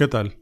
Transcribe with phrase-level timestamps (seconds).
[0.00, 0.38] ¿Qué tal?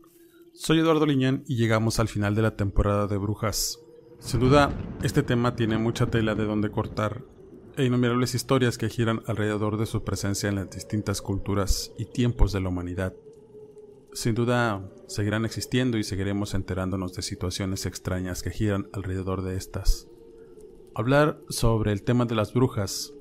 [0.53, 3.81] Soy Eduardo Liñán y llegamos al final de la temporada de Brujas.
[4.21, 4.71] Sin duda,
[5.03, 7.25] este tema tiene mucha tela de donde cortar
[7.77, 12.53] e innumerables historias que giran alrededor de su presencia en las distintas culturas y tiempos
[12.53, 13.17] de la humanidad.
[14.13, 20.07] Sin duda, seguirán existiendo y seguiremos enterándonos de situaciones extrañas que giran alrededor de estas.
[20.95, 23.13] Hablar sobre el tema de las brujas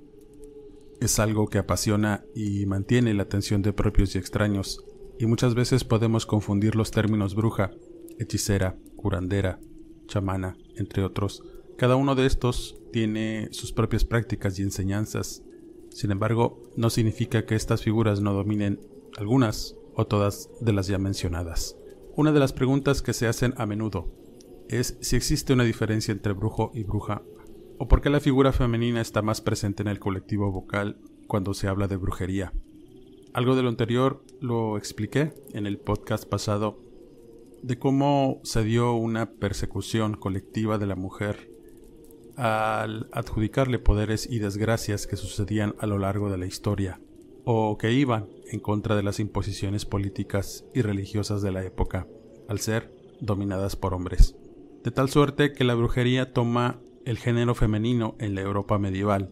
[1.02, 4.86] es algo que apasiona y mantiene la atención de propios y extraños,
[5.20, 7.72] y muchas veces podemos confundir los términos bruja,
[8.20, 9.60] hechicera, curandera,
[10.08, 11.44] chamana, entre otros.
[11.78, 15.44] Cada uno de estos tiene sus propias prácticas y enseñanzas.
[15.89, 18.80] Sin embargo, no significa que estas figuras no dominen
[19.17, 21.76] algunas o todas de las ya mencionadas.
[22.16, 24.11] Una de las preguntas que se hacen a menudo
[24.70, 27.23] es si existe una diferencia entre brujo y bruja,
[27.78, 31.67] o por qué la figura femenina está más presente en el colectivo vocal cuando se
[31.67, 32.54] habla de brujería.
[33.37, 36.80] Algo de lo anterior lo expliqué en el podcast pasado
[37.61, 41.48] de cómo se dio una persecución colectiva de la mujer
[42.36, 46.99] al adjudicarle poderes y desgracias que sucedían a lo largo de la historia,
[47.45, 52.08] o que iban en contra de las imposiciones políticas y religiosas de la época,
[52.48, 54.36] al ser dominadas por hombres.
[54.83, 59.31] De tal suerte que la brujería toma el género femenino en la Europa medieval,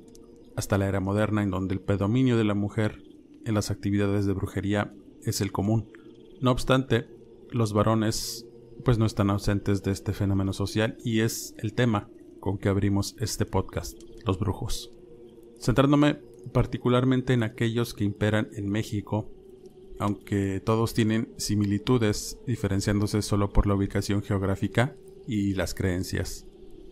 [0.55, 3.01] hasta la era moderna en donde el predominio de la mujer
[3.45, 5.91] en las actividades de brujería es el común.
[6.41, 7.07] No obstante,
[7.51, 8.45] los varones
[8.83, 13.15] pues no están ausentes de este fenómeno social y es el tema con que abrimos
[13.19, 14.91] este podcast, los brujos.
[15.59, 16.19] Centrándome
[16.51, 19.31] particularmente en aquellos que imperan en México,
[19.99, 24.95] aunque todos tienen similitudes, diferenciándose solo por la ubicación geográfica
[25.27, 26.45] y las creencias.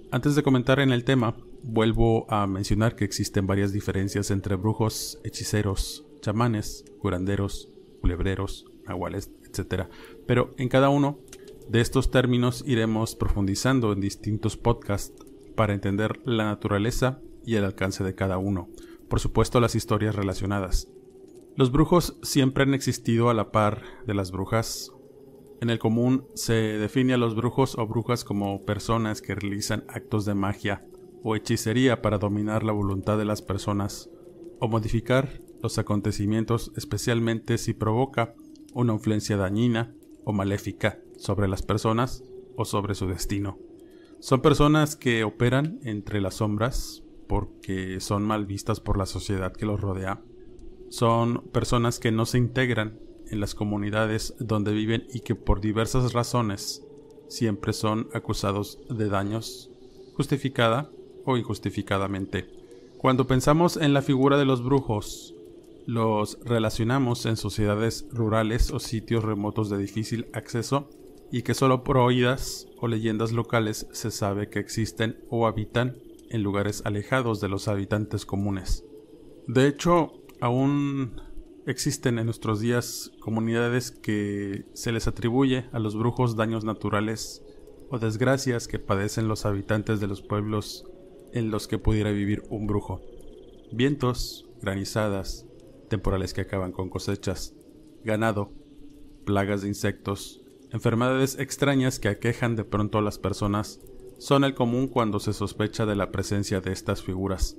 [0.10, 5.20] Antes de comentar en el tema, vuelvo a mencionar que existen varias diferencias entre brujos,
[5.24, 7.70] hechiceros, chamanes, curanderos,
[8.02, 9.88] culebreros, nahuales, etc.
[10.26, 11.20] Pero en cada uno
[11.70, 15.14] de estos términos iremos profundizando en distintos podcasts
[15.56, 18.70] para entender la naturaleza y el alcance de cada uno.
[19.10, 20.88] Por supuesto, las historias relacionadas.
[21.56, 24.92] Los brujos siempre han existido a la par de las brujas.
[25.62, 30.26] En el común se define a los brujos o brujas como personas que realizan actos
[30.26, 30.86] de magia
[31.22, 34.10] o hechicería para dominar la voluntad de las personas
[34.60, 38.36] o modificar los acontecimientos, especialmente si provoca
[38.74, 42.24] una influencia dañina o maléfica sobre las personas
[42.58, 43.58] o sobre su destino.
[44.20, 49.66] Son personas que operan entre las sombras porque son mal vistas por la sociedad que
[49.66, 50.22] los rodea.
[50.90, 56.14] Son personas que no se integran en las comunidades donde viven y que por diversas
[56.14, 56.86] razones
[57.30, 59.72] siempre son acusados de daños,
[60.16, 60.92] justificada
[61.26, 62.50] o injustificadamente.
[62.98, 65.33] Cuando pensamos en la figura de los brujos,
[65.86, 70.90] los relacionamos en sociedades rurales o sitios remotos de difícil acceso
[71.32, 75.98] y que solo por oídas o leyendas locales se sabe que existen o habitan
[76.30, 78.86] en lugares alejados de los habitantes comunes.
[79.48, 81.22] De hecho, aún
[81.66, 87.44] existen en nuestros días comunidades que se les atribuye a los brujos daños naturales
[87.90, 90.86] o desgracias que padecen los habitantes de los pueblos
[91.34, 93.02] en los que pudiera vivir un brujo.
[93.72, 95.46] Vientos, granizadas,
[95.94, 97.54] temporales que acaban con cosechas,
[98.04, 98.52] ganado,
[99.26, 100.42] plagas de insectos,
[100.72, 103.80] enfermedades extrañas que aquejan de pronto a las personas,
[104.18, 107.58] son el común cuando se sospecha de la presencia de estas figuras.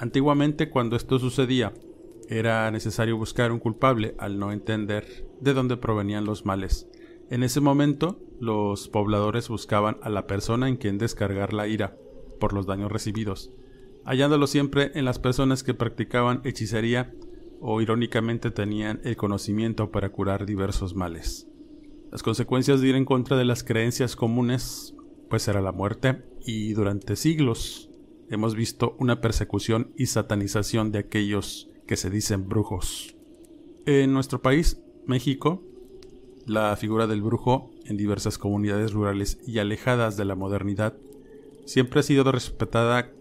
[0.00, 1.74] Antiguamente, cuando esto sucedía,
[2.28, 6.88] era necesario buscar un culpable al no entender de dónde provenían los males.
[7.30, 11.96] En ese momento, los pobladores buscaban a la persona en quien descargar la ira
[12.40, 13.52] por los daños recibidos,
[14.04, 17.14] hallándolo siempre en las personas que practicaban hechicería
[17.60, 21.48] o irónicamente tenían el conocimiento para curar diversos males.
[22.10, 24.94] Las consecuencias de ir en contra de las creencias comunes
[25.28, 27.90] pues era la muerte y durante siglos
[28.30, 33.16] hemos visto una persecución y satanización de aquellos que se dicen brujos.
[33.86, 35.62] En nuestro país, México,
[36.46, 40.96] la figura del brujo en diversas comunidades rurales y alejadas de la modernidad
[41.64, 43.12] siempre ha sido respetada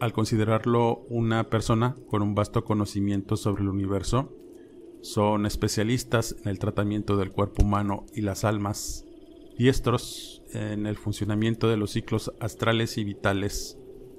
[0.00, 4.32] al considerarlo una persona con un vasto conocimiento sobre el universo.
[5.02, 9.04] Son especialistas en el tratamiento del cuerpo humano y las almas,
[9.56, 13.78] diestros en el funcionamiento de los ciclos astrales y vitales.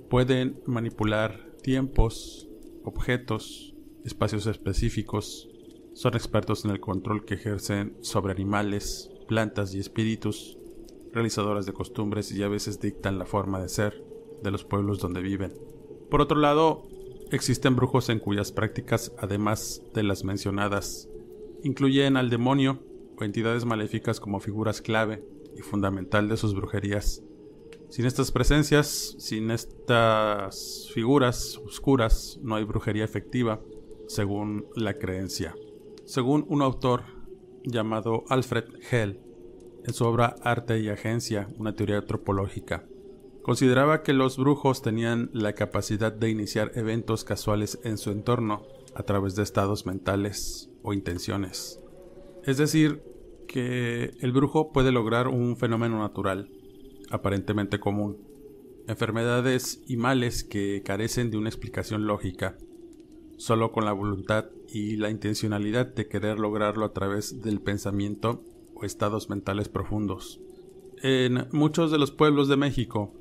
[0.09, 2.47] Pueden manipular tiempos,
[2.83, 5.51] objetos, espacios específicos,
[5.93, 10.57] son expertos en el control que ejercen sobre animales, plantas y espíritus,
[11.11, 14.01] realizadoras de costumbres y a veces dictan la forma de ser
[14.41, 15.70] de los pueblos donde viven.
[16.11, 16.83] Por otro lado,
[17.31, 21.09] existen brujos en cuyas prácticas, además de las mencionadas,
[21.63, 22.83] incluyen al demonio
[23.17, 25.23] o entidades maléficas como figuras clave
[25.57, 27.23] y fundamental de sus brujerías.
[27.89, 33.59] Sin estas presencias, sin estas figuras oscuras, no hay brujería efectiva,
[34.07, 35.55] según la creencia
[36.11, 37.03] según un autor
[37.63, 39.21] llamado Alfred Hell,
[39.85, 42.85] en su obra Arte y Agencia, una teoría antropológica.
[43.43, 49.03] Consideraba que los brujos tenían la capacidad de iniciar eventos casuales en su entorno a
[49.03, 51.79] través de estados mentales o intenciones.
[52.43, 53.01] Es decir,
[53.47, 56.49] que el brujo puede lograr un fenómeno natural,
[57.09, 58.17] aparentemente común,
[58.87, 62.57] enfermedades y males que carecen de una explicación lógica,
[63.37, 68.43] solo con la voluntad y la intencionalidad de querer lograrlo a través del pensamiento
[68.75, 70.39] o estados mentales profundos.
[71.01, 73.13] En muchos de los pueblos de México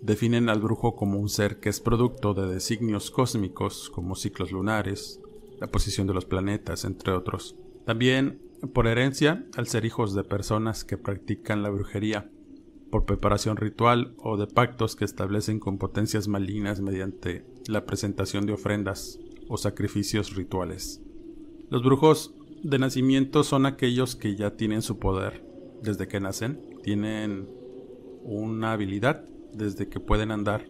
[0.00, 5.20] definen al brujo como un ser que es producto de designios cósmicos como ciclos lunares,
[5.58, 7.56] la posición de los planetas, entre otros.
[7.84, 8.40] También
[8.72, 12.30] por herencia al ser hijos de personas que practican la brujería,
[12.90, 18.52] por preparación ritual o de pactos que establecen con potencias malignas mediante la presentación de
[18.52, 19.18] ofrendas
[19.48, 21.00] o sacrificios rituales.
[21.68, 25.44] Los brujos de nacimiento son aquellos que ya tienen su poder
[25.82, 27.48] desde que nacen, tienen
[28.22, 30.66] una habilidad desde que pueden andar.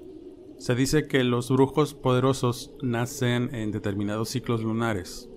[0.59, 5.29] Se dice que los brujos poderosos nacen en determinados ciclos lunares,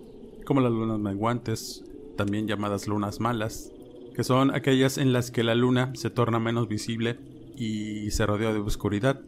[0.46, 1.84] como las lunas menguantes,
[2.18, 3.72] también llamadas lunas malas,
[4.16, 7.20] que son aquellas en las que la luna se torna menos visible
[7.56, 9.22] y se rodea de oscuridad,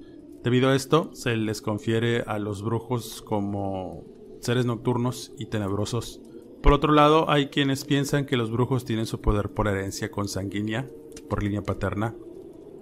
[0.45, 4.03] Debido a esto, se les confiere a los brujos como
[4.41, 6.21] seres nocturnos y tenebrosos.
[6.61, 10.87] Por otro lado, hay quienes piensan que los brujos tienen su poder por herencia consanguínea,
[11.31, 12.13] por línea paterna,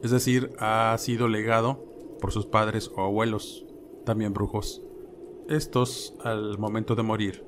[0.03, 1.83] es decir, ha sido legado
[2.19, 3.65] por sus padres o abuelos,
[4.05, 4.81] también brujos.
[5.47, 7.45] Estos, al momento de morir,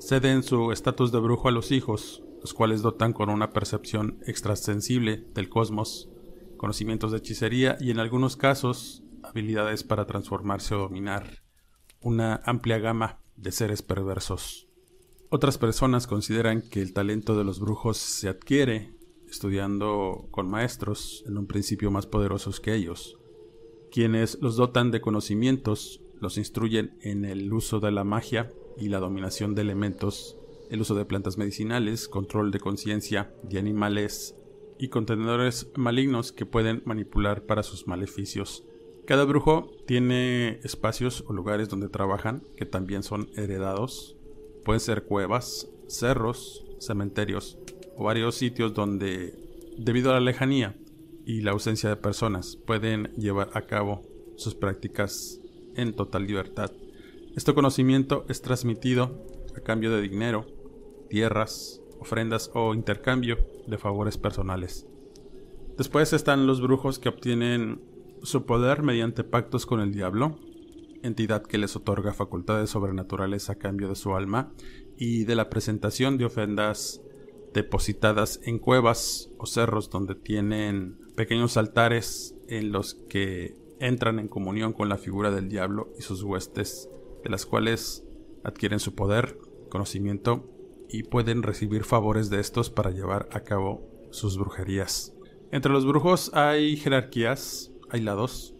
[0.00, 5.26] ceden su estatus de brujo a los hijos, los cuales dotan con una percepción extrasensible
[5.34, 6.08] del cosmos,
[6.56, 11.42] conocimientos de hechicería y en algunos casos habilidades para transformarse o dominar
[12.00, 14.68] una amplia gama de seres perversos.
[15.28, 18.94] Otras personas consideran que el talento de los brujos se adquiere
[19.30, 23.18] estudiando con maestros en un principio más poderosos que ellos,
[23.90, 28.98] quienes los dotan de conocimientos, los instruyen en el uso de la magia y la
[28.98, 30.36] dominación de elementos,
[30.70, 34.36] el uso de plantas medicinales, control de conciencia de animales
[34.78, 38.64] y contenedores malignos que pueden manipular para sus maleficios
[39.10, 44.16] cada brujo tiene espacios o lugares donde trabajan que también son heredados.
[44.64, 47.58] Pueden ser cuevas, cerros, cementerios
[47.96, 49.34] o varios sitios donde,
[49.78, 50.76] debido a la lejanía
[51.24, 54.02] y la ausencia de personas, pueden llevar a cabo
[54.36, 55.40] sus prácticas
[55.76, 56.72] en total libertad.
[57.36, 59.24] Este conocimiento es transmitido
[59.56, 60.46] a cambio de dinero,
[61.08, 64.86] tierras, ofrendas o intercambio de favores personales.
[65.76, 67.80] Después están los brujos que obtienen
[68.22, 70.38] su poder mediante pactos con el diablo,
[71.02, 74.52] entidad que les otorga facultades sobrenaturales a cambio de su alma,
[74.96, 77.00] y de la presentación de ofrendas
[77.52, 84.72] depositadas en cuevas o cerros donde tienen pequeños altares en los que entran en comunión
[84.72, 86.88] con la figura del diablo y sus huestes,
[87.24, 88.04] de las cuales
[88.44, 89.38] adquieren su poder,
[89.68, 90.48] conocimiento
[90.88, 95.14] y pueden recibir favores de estos para llevar a cabo sus brujerías.
[95.50, 98.54] Entre los brujos hay jerarquías, hay lados,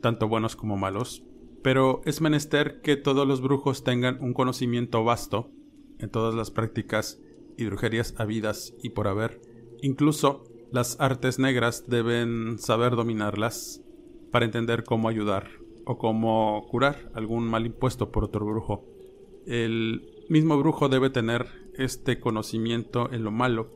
[0.00, 1.22] tanto buenos como malos,
[1.62, 5.50] pero es menester que todos los brujos tengan un conocimiento vasto
[5.98, 7.20] en todas las prácticas
[7.58, 9.42] y brujerías habidas y por haber.
[9.82, 13.82] Incluso las artes negras deben saber dominarlas
[14.30, 15.50] para entender cómo ayudar
[15.84, 18.86] o cómo curar algún mal impuesto por otro brujo.
[19.46, 23.70] El mismo brujo debe tener este conocimiento en lo malo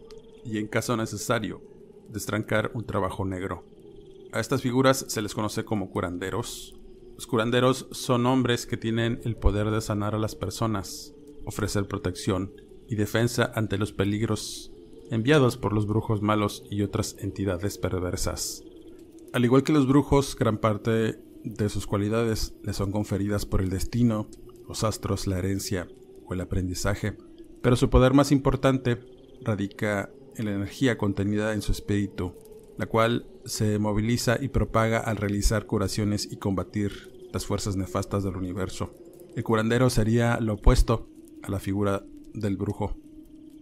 [0.45, 1.61] y en caso necesario
[2.09, 3.65] destrancar un trabajo negro.
[4.33, 6.75] A estas figuras se les conoce como curanderos.
[7.15, 12.53] Los curanderos son hombres que tienen el poder de sanar a las personas, ofrecer protección
[12.89, 14.73] y defensa ante los peligros
[15.11, 18.65] enviados por los brujos malos y otras entidades perversas.
[19.33, 23.71] Al igual que los brujos, gran parte de sus cualidades les son conferidas por el
[23.71, 24.29] destino,
[24.69, 25.89] los astros, la herencia
[26.25, 27.17] o el aprendizaje,
[27.63, 28.99] pero su poder más importante
[29.43, 32.35] radica en la energía contenida en su espíritu,
[32.79, 38.37] la cual se moviliza y propaga al realizar curaciones y combatir las fuerzas nefastas del
[38.37, 38.95] universo.
[39.35, 41.09] El curandero sería lo opuesto
[41.43, 42.97] a la figura del brujo.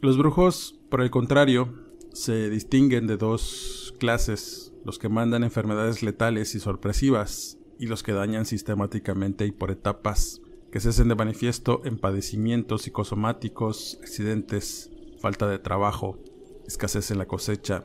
[0.00, 1.74] Los brujos, por el contrario,
[2.12, 8.12] se distinguen de dos clases, los que mandan enfermedades letales y sorpresivas, y los que
[8.12, 15.48] dañan sistemáticamente y por etapas, que se hacen de manifiesto en padecimientos psicosomáticos, accidentes, falta
[15.48, 16.18] de trabajo,
[16.66, 17.84] escasez en la cosecha,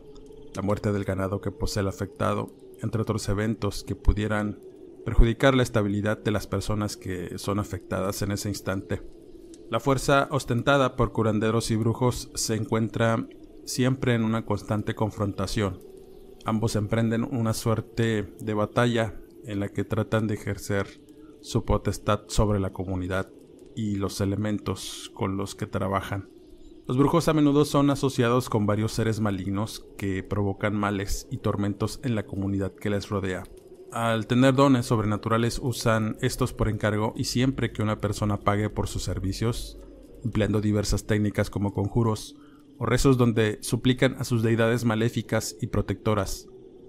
[0.55, 2.51] la muerte del ganado que posee el afectado,
[2.81, 4.59] entre otros eventos que pudieran
[5.05, 9.01] perjudicar la estabilidad de las personas que son afectadas en ese instante.
[9.69, 13.27] La fuerza ostentada por curanderos y brujos se encuentra
[13.65, 15.79] siempre en una constante confrontación.
[16.45, 21.01] Ambos emprenden una suerte de batalla en la que tratan de ejercer
[21.41, 23.31] su potestad sobre la comunidad
[23.75, 26.29] y los elementos con los que trabajan.
[26.87, 31.99] Los brujos a menudo son asociados con varios seres malignos que provocan males y tormentos
[32.03, 33.45] en la comunidad que les rodea.
[33.91, 38.87] Al tener dones sobrenaturales usan estos por encargo y siempre que una persona pague por
[38.87, 39.79] sus servicios,
[40.23, 42.35] empleando diversas técnicas como conjuros
[42.77, 46.47] o rezos donde suplican a sus deidades maléficas y protectoras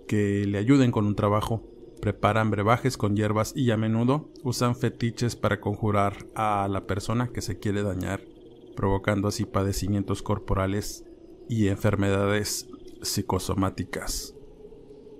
[0.08, 1.62] que le ayuden con un trabajo,
[2.00, 7.40] preparan brebajes con hierbas y a menudo usan fetiches para conjurar a la persona que
[7.40, 8.20] se quiere dañar
[8.76, 11.04] provocando así padecimientos corporales
[11.48, 12.68] y enfermedades
[13.02, 14.35] psicosomáticas.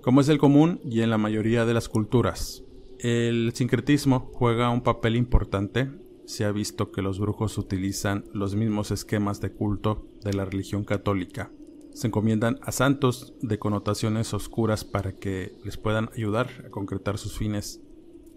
[0.07, 2.63] Como es el común y en la mayoría de las culturas,
[2.99, 5.91] el sincretismo juega un papel importante.
[6.25, 10.85] Se ha visto que los brujos utilizan los mismos esquemas de culto de la religión
[10.85, 11.51] católica.
[11.93, 17.37] Se encomiendan a santos de connotaciones oscuras para que les puedan ayudar a concretar sus
[17.37, 17.81] fines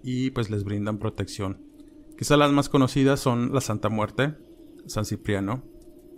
[0.03, 1.63] y pues les brindan protección.
[2.19, 4.35] Quizá las más conocidas son la Santa Muerte,
[4.87, 5.63] San Cipriano,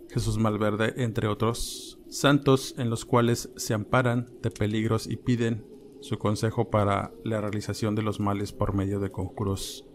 [0.09, 5.67] Jesús Malverde, entre otros, santos en los cuales se amparan de peligros y piden
[6.01, 9.87] su consejo para la realización de los males por medio de conjuros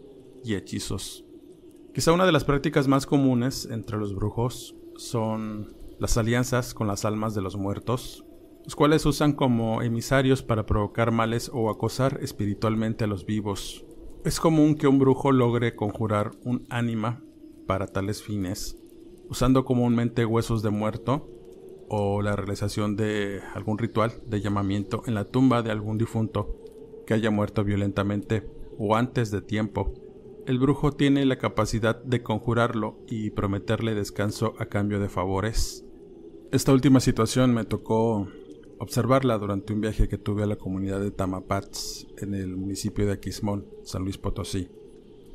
[0.42, 1.24] y hechizos.
[1.94, 7.04] Quizá una de las prácticas más comunes entre los brujos son las alianzas con las
[7.04, 8.24] almas de los muertos,
[8.64, 13.84] los cuales usan como emisarios para provocar males o acosar espiritualmente a los vivos.
[14.24, 17.22] Es común que un brujo logre conjurar un ánima
[17.68, 18.76] para tales fines,
[19.28, 21.37] usando comúnmente huesos de muerto
[21.88, 26.56] o la realización de algún ritual de llamamiento en la tumba de algún difunto
[27.06, 28.46] que haya muerto violentamente
[28.78, 29.94] o antes de tiempo.
[30.46, 35.84] El brujo tiene la capacidad de conjurarlo y prometerle descanso a cambio de favores.
[36.52, 38.28] Esta última situación me tocó
[38.78, 43.12] observarla durante un viaje que tuve a la comunidad de Tamapats en el municipio de
[43.12, 44.68] Aquismón, San Luis Potosí.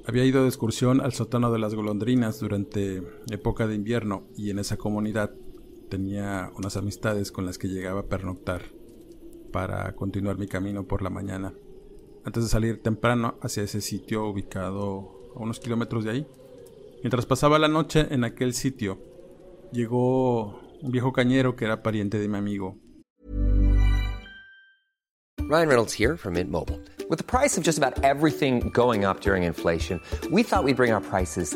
[0.06, 4.60] Había ido de excursión al sótano de las golondrinas durante época de invierno y en
[4.60, 5.34] esa comunidad
[5.94, 8.64] tenía unas amistades con las que llegaba a pernoctar
[9.52, 11.54] para continuar mi camino por la mañana.
[12.26, 16.28] Antes de salir temprano hacia ese sitio ubicado a unos kilómetros de ahí.
[17.04, 18.98] Mientras pasaba la noche en aquel sitio,
[19.72, 22.76] llegó un viejo cañero que era pariente de mi amigo.
[25.48, 26.80] Ryan Reynolds here from Mint Mobile.
[27.08, 30.92] With the price of just about everything going up during inflation, we thought we'd bring
[30.92, 31.56] our prices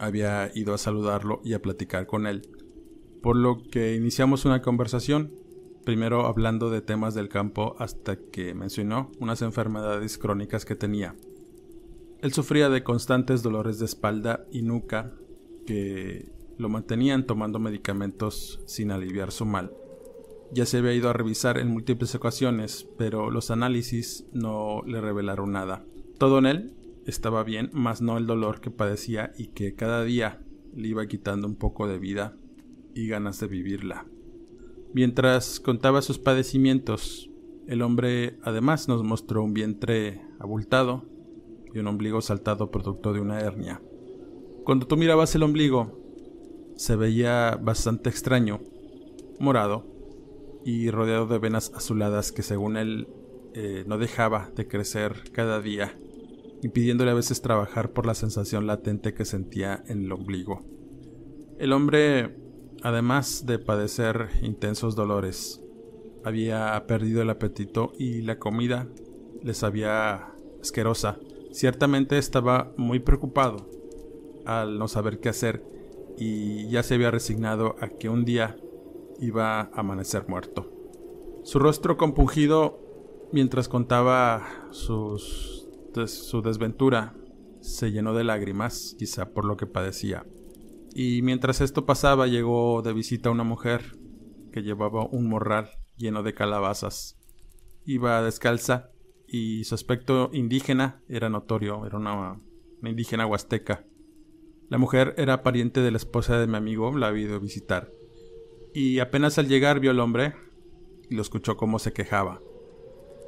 [0.00, 2.48] Había ido a saludarlo y a platicar con él,
[3.22, 5.34] por lo que iniciamos una conversación,
[5.84, 11.16] primero hablando de temas del campo hasta que mencionó unas enfermedades crónicas que tenía.
[12.22, 15.12] Él sufría de constantes dolores de espalda y nuca
[15.66, 19.70] que lo mantenían tomando medicamentos sin aliviar su mal.
[20.50, 25.52] Ya se había ido a revisar en múltiples ocasiones, pero los análisis no le revelaron
[25.52, 25.84] nada.
[26.16, 30.40] Todo en él estaba bien, mas no el dolor que padecía y que cada día
[30.74, 32.36] le iba quitando un poco de vida
[32.94, 34.06] y ganas de vivirla.
[34.92, 37.30] Mientras contaba sus padecimientos,
[37.66, 41.04] el hombre además nos mostró un vientre abultado
[41.72, 43.80] y un ombligo saltado producto de una hernia.
[44.64, 46.00] Cuando tú mirabas el ombligo,
[46.76, 48.60] se veía bastante extraño,
[49.38, 49.86] morado
[50.64, 53.08] y rodeado de venas azuladas que según él
[53.54, 55.98] eh, no dejaba de crecer cada día,
[56.62, 60.62] impidiéndole a veces trabajar por la sensación latente que sentía en el ombligo.
[61.58, 62.36] El hombre,
[62.82, 65.62] además de padecer intensos dolores,
[66.24, 68.88] había perdido el apetito y la comida
[69.42, 71.18] le sabía asquerosa
[71.52, 73.68] Ciertamente estaba muy preocupado
[74.46, 75.64] al no saber qué hacer
[76.16, 78.56] y ya se había resignado a que un día
[79.18, 80.70] iba a amanecer muerto.
[81.42, 82.78] Su rostro compungido
[83.32, 85.59] mientras contaba sus,
[86.06, 87.14] su desventura
[87.60, 90.26] se llenó de lágrimas, quizá por lo que padecía.
[90.94, 93.96] Y mientras esto pasaba llegó de visita una mujer
[94.52, 97.16] que llevaba un morral lleno de calabazas.
[97.84, 98.90] Iba descalza
[99.26, 102.40] y su aspecto indígena era notorio, era una,
[102.82, 103.84] indígena huasteca.
[104.68, 107.92] La mujer era pariente de la esposa de mi amigo, la había ido a visitar.
[108.74, 110.34] Y apenas al llegar vio al hombre
[111.08, 112.40] y lo escuchó cómo se quejaba.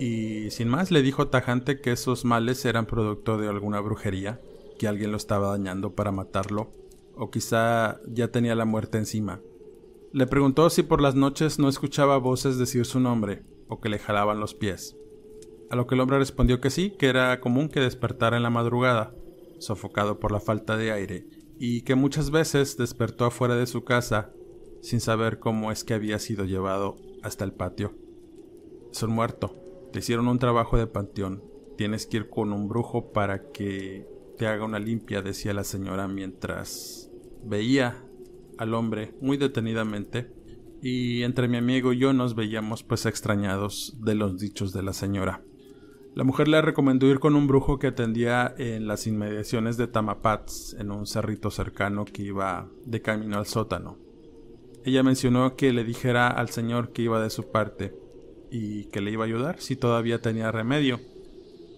[0.03, 4.41] Y sin más le dijo tajante que esos males eran producto de alguna brujería,
[4.79, 6.73] que alguien lo estaba dañando para matarlo,
[7.15, 9.41] o quizá ya tenía la muerte encima.
[10.12, 13.99] Le preguntó si por las noches no escuchaba voces decir su nombre, o que le
[13.99, 14.97] jalaban los pies
[15.73, 18.51] a lo que el hombre respondió que sí, que era común que despertara en la
[18.51, 19.15] madrugada,
[19.59, 21.27] sofocado por la falta de aire,
[21.59, 24.35] y que muchas veces despertó afuera de su casa
[24.83, 27.95] sin saber cómo es que había sido llevado hasta el patio.
[28.93, 29.62] Es un muerto.
[29.93, 31.45] Te hicieron un trabajo de panteón.
[31.77, 36.09] Tienes que ir con un brujo para que te haga una limpia, decía la señora
[36.09, 37.11] mientras
[37.45, 38.03] veía
[38.57, 40.33] al hombre muy detenidamente
[40.81, 44.95] y entre mi amigo y yo nos veíamos pues extrañados de los dichos de la
[44.95, 45.43] señora.
[46.15, 50.75] La mujer le recomendó ir con un brujo que atendía en las inmediaciones de Tamapats,
[50.79, 53.99] en un cerrito cercano que iba de camino al sótano.
[54.85, 58.02] Ella mencionó que le dijera al señor que iba de su parte
[58.53, 61.01] y que le iba a ayudar si todavía tenía remedio.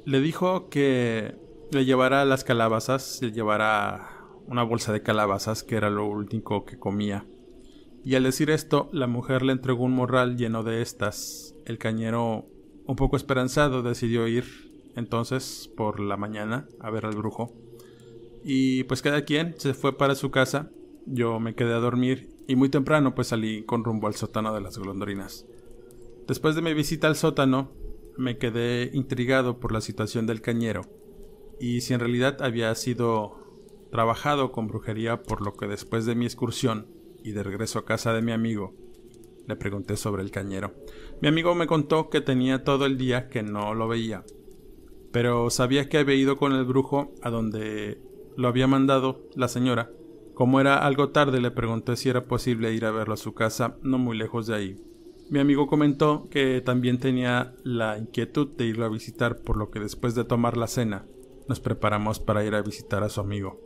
[0.04, 1.37] Le dijo que
[1.70, 6.76] le llevara las calabazas, le llevara una bolsa de calabazas que era lo único que
[6.76, 7.26] comía.
[8.04, 11.54] Y al decir esto, la mujer le entregó un morral lleno de estas.
[11.64, 12.46] El cañero
[12.87, 14.44] un poco esperanzado decidió ir
[14.96, 17.52] entonces por la mañana a ver al brujo.
[18.42, 20.70] Y pues cada quien se fue para su casa.
[21.06, 24.60] Yo me quedé a dormir y muy temprano pues salí con rumbo al sótano de
[24.60, 25.46] las golondrinas.
[26.26, 27.72] Después de mi visita al sótano,
[28.16, 30.82] me quedé intrigado por la situación del cañero
[31.60, 33.37] y si en realidad había sido
[33.90, 36.88] trabajado con brujería por lo que después de mi excursión
[37.22, 38.74] y de regreso a casa de mi amigo
[39.46, 40.74] le pregunté sobre el cañero.
[41.20, 44.24] Mi amigo me contó que tenía todo el día que no lo veía,
[45.12, 48.00] pero sabía que había ido con el brujo a donde
[48.37, 49.90] lo había mandado la señora.
[50.32, 53.76] Como era algo tarde, le pregunté si era posible ir a verlo a su casa,
[53.82, 54.76] no muy lejos de ahí.
[55.30, 59.80] Mi amigo comentó que también tenía la inquietud de irlo a visitar, por lo que
[59.80, 61.06] después de tomar la cena,
[61.48, 63.60] nos preparamos para ir a visitar a su amigo.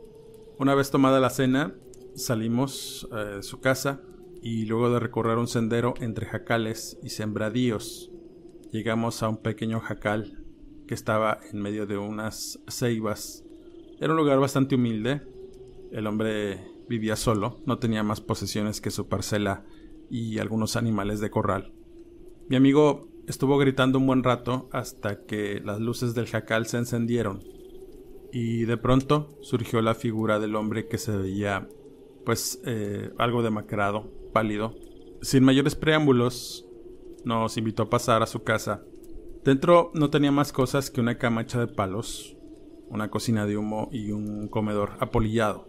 [0.57, 1.75] Una vez tomada la cena,
[2.15, 4.01] salimos eh, de su casa
[4.41, 8.09] y luego de recorrer un sendero entre jacales y sembradíos,
[8.71, 10.43] llegamos a un pequeño jacal
[10.87, 13.43] que estaba en medio de unas ceibas.
[13.99, 15.21] Era un lugar bastante humilde.
[15.91, 19.65] El hombre vivía solo, no tenía más posesiones que su parcela
[20.09, 21.73] y algunos animales de corral.
[22.47, 27.43] Mi amigo estuvo gritando un buen rato hasta que las luces del jacal se encendieron
[28.31, 31.67] y de pronto surgió la figura del hombre que se veía
[32.25, 34.75] pues eh, algo demacrado, pálido.
[35.21, 36.65] Sin mayores preámbulos,
[37.25, 38.83] nos invitó a pasar a su casa.
[39.43, 42.37] Dentro no tenía más cosas que una cama hecha de palos,
[42.89, 45.67] una cocina de humo y un comedor apolillado.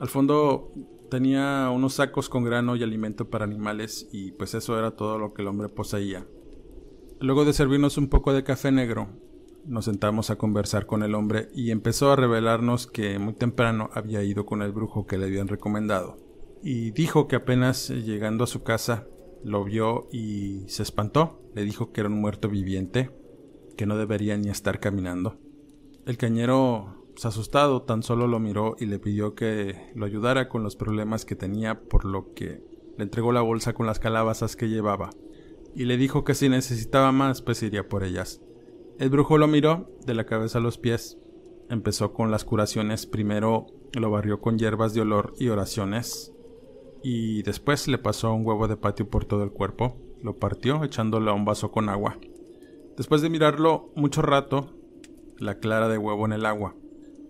[0.00, 0.72] Al fondo
[1.08, 5.32] tenía unos sacos con grano y alimento para animales y pues eso era todo lo
[5.32, 6.26] que el hombre poseía.
[7.20, 9.08] Luego de servirnos un poco de café negro,
[9.64, 14.22] nos sentamos a conversar con el hombre y empezó a revelarnos que muy temprano había
[14.22, 16.18] ido con el brujo que le habían recomendado.
[16.62, 19.06] Y dijo que apenas llegando a su casa
[19.44, 21.40] lo vio y se espantó.
[21.54, 23.10] Le dijo que era un muerto viviente,
[23.76, 25.38] que no debería ni estar caminando.
[26.06, 30.62] El cañero, pues, asustado, tan solo lo miró y le pidió que lo ayudara con
[30.62, 32.62] los problemas que tenía, por lo que
[32.98, 35.08] le entregó la bolsa con las calabazas que llevaba,
[35.74, 38.42] y le dijo que si necesitaba más, pues iría por ellas.
[38.98, 41.16] El brujo lo miró de la cabeza a los pies.
[41.70, 46.34] Empezó con las curaciones, primero lo barrió con hierbas de olor y oraciones,
[47.02, 51.30] y después le pasó un huevo de patio por todo el cuerpo, lo partió echándolo
[51.30, 52.18] a un vaso con agua.
[52.98, 54.74] Después de mirarlo mucho rato,
[55.38, 56.74] la clara de huevo en el agua.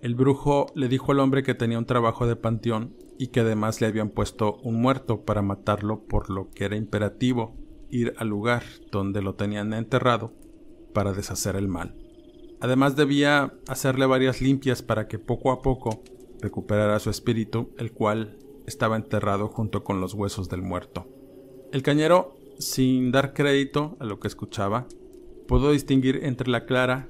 [0.07, 3.81] El brujo le dijo al hombre que tenía un trabajo de panteón y que además
[3.81, 7.57] le habían puesto un muerto para matarlo, por lo que era imperativo
[7.91, 10.33] ir al lugar donde lo tenían enterrado
[10.95, 11.97] para deshacer el mal.
[12.61, 16.05] Además debía hacerle varias limpias para que poco a poco
[16.41, 21.09] recuperara su espíritu, el cual estaba enterrado junto con los huesos del muerto.
[21.73, 24.87] El cañero, sin dar crédito a lo que escuchaba,
[25.49, 27.09] pudo distinguir entre la clara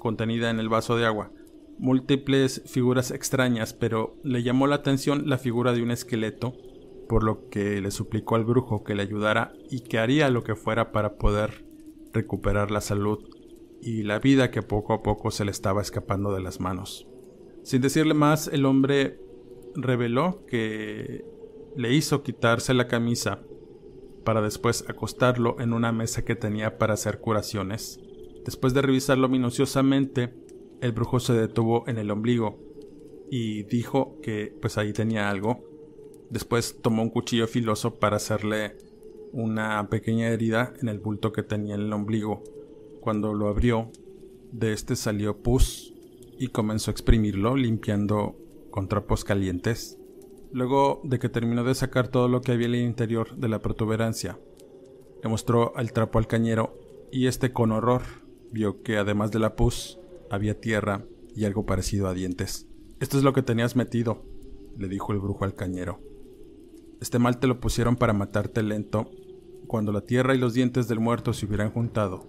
[0.00, 1.30] contenida en el vaso de agua
[1.78, 6.54] múltiples figuras extrañas, pero le llamó la atención la figura de un esqueleto,
[7.08, 10.54] por lo que le suplicó al brujo que le ayudara y que haría lo que
[10.54, 11.64] fuera para poder
[12.12, 13.18] recuperar la salud
[13.80, 17.06] y la vida que poco a poco se le estaba escapando de las manos.
[17.64, 19.18] Sin decirle más, el hombre
[19.74, 21.24] reveló que
[21.76, 23.40] le hizo quitarse la camisa
[24.24, 28.00] para después acostarlo en una mesa que tenía para hacer curaciones.
[28.44, 30.32] Después de revisarlo minuciosamente,
[30.82, 32.58] el brujo se detuvo en el ombligo
[33.30, 35.64] y dijo que pues ahí tenía algo.
[36.28, 38.76] Después tomó un cuchillo filoso para hacerle
[39.32, 42.42] una pequeña herida en el bulto que tenía en el ombligo.
[43.00, 43.92] Cuando lo abrió,
[44.50, 45.94] de este salió pus
[46.36, 48.36] y comenzó a exprimirlo limpiando
[48.72, 49.98] con trapos calientes.
[50.50, 53.60] Luego de que terminó de sacar todo lo que había en el interior de la
[53.60, 54.40] protuberancia,
[55.22, 56.76] le mostró el trapo al cañero
[57.12, 58.02] y este con horror
[58.50, 60.00] vio que además de la pus
[60.32, 61.04] había tierra
[61.36, 62.66] y algo parecido a dientes.
[63.00, 64.24] Esto es lo que tenías metido,
[64.78, 66.00] le dijo el brujo al cañero.
[67.02, 69.10] Este mal te lo pusieron para matarte lento.
[69.66, 72.26] Cuando la tierra y los dientes del muerto se hubieran juntado,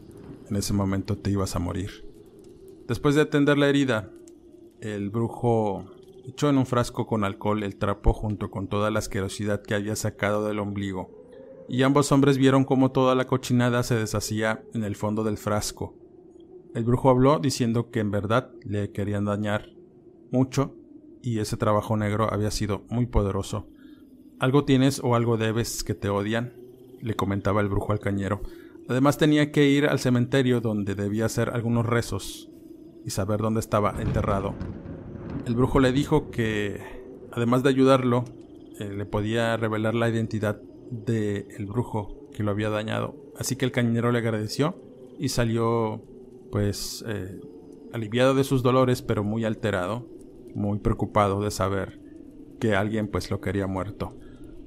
[0.50, 2.06] en ese momento te ibas a morir.
[2.90, 4.12] Después de atender la herida,
[4.82, 5.86] el brujo
[6.26, 9.96] echó en un frasco con alcohol el trapo junto con toda la asquerosidad que había
[9.96, 11.10] sacado del ombligo,
[11.70, 16.03] y ambos hombres vieron cómo toda la cochinada se deshacía en el fondo del frasco.
[16.74, 19.70] El brujo habló diciendo que en verdad le querían dañar
[20.32, 20.76] mucho
[21.22, 23.68] y ese trabajo negro había sido muy poderoso.
[24.40, 26.54] Algo tienes o algo debes que te odian,
[27.02, 28.42] le comentaba el brujo al cañero.
[28.90, 32.50] Además tenía que ir al cementerio donde debía hacer algunos rezos
[33.06, 34.56] y saber dónde estaba enterrado.
[35.46, 36.82] El brujo le dijo que,
[37.32, 38.26] además de ayudarlo,
[38.80, 40.60] eh, le podía revelar la identidad
[40.90, 43.16] del el brujo que lo había dañado.
[43.38, 44.76] Así que el cañero le agradeció
[45.20, 46.02] y salió,
[46.54, 47.42] pues, eh,
[47.94, 50.08] aliviado de sus dolores, pero muy alterado,
[50.54, 52.00] muy preocupado de saber
[52.60, 54.16] que alguien pues lo quería muerto.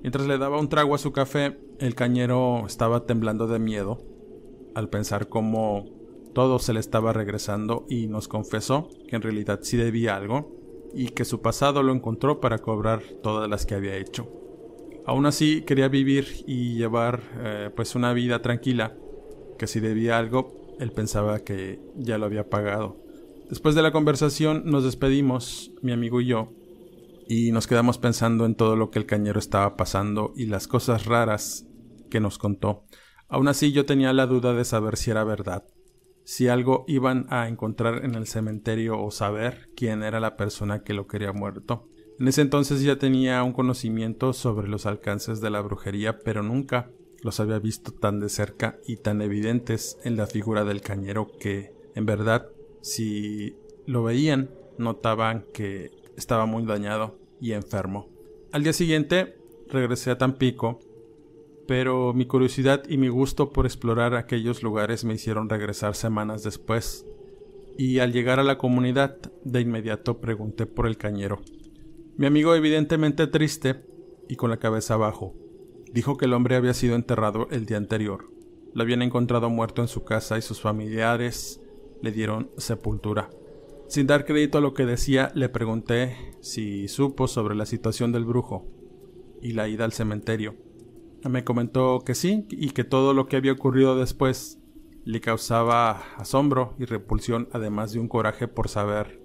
[0.00, 4.02] Mientras le daba un trago a su café, el cañero estaba temblando de miedo
[4.74, 5.84] al pensar cómo
[6.34, 11.10] todo se le estaba regresando y nos confesó que en realidad sí debía algo y
[11.10, 14.28] que su pasado lo encontró para cobrar todas las que había hecho.
[15.06, 18.96] Aún así quería vivir y llevar eh, pues una vida tranquila,
[19.56, 22.96] que si debía algo, él pensaba que ya lo había pagado.
[23.48, 26.52] Después de la conversación nos despedimos, mi amigo y yo,
[27.28, 31.06] y nos quedamos pensando en todo lo que el cañero estaba pasando y las cosas
[31.06, 31.66] raras
[32.10, 32.84] que nos contó.
[33.28, 35.64] Aún así yo tenía la duda de saber si era verdad
[36.26, 40.92] si algo iban a encontrar en el cementerio o saber quién era la persona que
[40.92, 41.88] lo quería muerto.
[42.18, 46.90] En ese entonces ya tenía un conocimiento sobre los alcances de la brujería, pero nunca
[47.26, 51.74] los había visto tan de cerca y tan evidentes en la figura del cañero que,
[51.94, 52.48] en verdad,
[52.80, 58.08] si lo veían, notaban que estaba muy dañado y enfermo.
[58.52, 59.36] Al día siguiente
[59.68, 60.80] regresé a Tampico
[61.66, 67.06] pero mi curiosidad y mi gusto por explorar aquellos lugares me hicieron regresar semanas después,
[67.76, 71.40] y al llegar a la comunidad de inmediato pregunté por el cañero.
[72.16, 73.84] Mi amigo, evidentemente triste
[74.28, 75.34] y con la cabeza abajo,
[75.96, 78.30] dijo que el hombre había sido enterrado el día anterior.
[78.74, 81.62] Lo habían encontrado muerto en su casa y sus familiares
[82.02, 83.30] le dieron sepultura.
[83.88, 88.26] Sin dar crédito a lo que decía, le pregunté si supo sobre la situación del
[88.26, 88.66] brujo
[89.40, 90.54] y la ida al cementerio.
[91.26, 94.58] Me comentó que sí y que todo lo que había ocurrido después
[95.04, 99.22] le causaba asombro y repulsión, además de un coraje por saber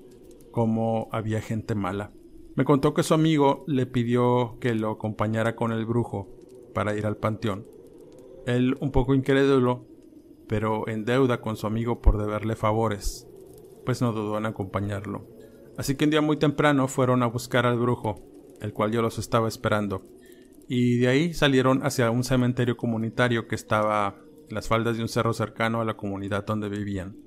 [0.52, 2.14] cómo había gente mala.
[2.56, 6.38] Me contó que su amigo le pidió que lo acompañara con el brujo
[6.74, 7.66] para ir al panteón.
[8.46, 9.86] Él, un poco incrédulo,
[10.48, 13.28] pero en deuda con su amigo por deberle favores,
[13.86, 15.28] pues no dudó en acompañarlo.
[15.78, 18.22] Así que un día muy temprano fueron a buscar al brujo,
[18.60, 20.04] el cual yo los estaba esperando,
[20.68, 24.18] y de ahí salieron hacia un cementerio comunitario que estaba
[24.50, 27.18] en las faldas de un cerro cercano a la comunidad donde vivían.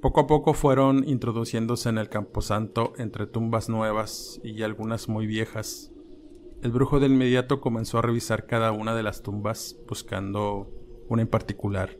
[0.00, 5.92] Poco a poco fueron introduciéndose en el camposanto entre tumbas nuevas y algunas muy viejas.
[6.62, 10.68] El brujo de inmediato comenzó a revisar cada una de las tumbas buscando
[11.08, 11.96] una en particular,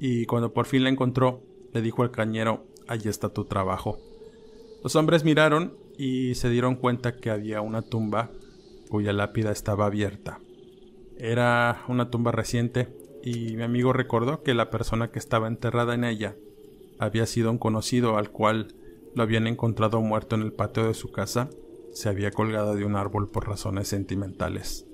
[0.00, 3.98] y cuando por fin la encontró, le dijo al cañero Allí está tu trabajo.
[4.82, 8.30] Los hombres miraron y se dieron cuenta que había una tumba
[8.88, 10.40] cuya lápida estaba abierta.
[11.16, 12.88] Era una tumba reciente
[13.22, 16.34] y mi amigo recordó que la persona que estaba enterrada en ella
[16.98, 18.74] había sido un conocido al cual
[19.14, 21.48] lo habían encontrado muerto en el patio de su casa,
[21.92, 24.86] se había colgado de un árbol por razones sentimentales.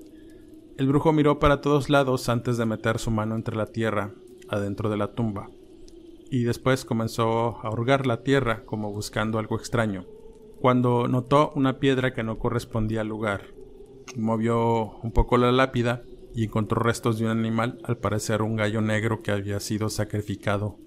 [0.77, 4.13] El brujo miró para todos lados antes de meter su mano entre la tierra,
[4.49, 5.49] adentro de la tumba
[6.29, 10.05] y después comenzó a hurgar la tierra como buscando algo extraño,
[10.59, 13.53] cuando notó una piedra que no correspondía al lugar.
[14.15, 18.81] Movió un poco la lápida y encontró restos de un animal, al parecer un gallo
[18.81, 20.77] negro que había sido sacrificado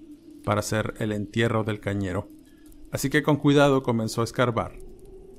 [0.45, 2.27] para hacer el entierro del cañero.
[2.91, 4.77] Así que con cuidado comenzó a escarbar,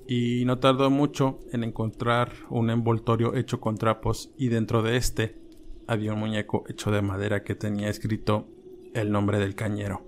[0.07, 5.39] y no tardó mucho en encontrar un envoltorio hecho con trapos y dentro de este
[5.87, 8.47] había un muñeco hecho de madera que tenía escrito
[8.95, 10.03] el nombre del cañero.